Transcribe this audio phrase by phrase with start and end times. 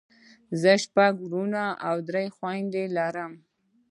[0.61, 3.31] زه شپږ وروڼه او درې خويندې لرم.